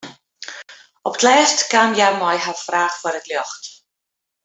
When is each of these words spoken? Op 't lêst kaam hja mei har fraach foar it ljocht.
Op 1.09 1.15
't 1.19 1.25
lêst 1.27 1.59
kaam 1.71 1.91
hja 1.97 2.09
mei 2.21 2.37
har 2.45 2.57
fraach 2.65 2.95
foar 3.01 3.15
it 3.19 3.29
ljocht. 3.31 3.63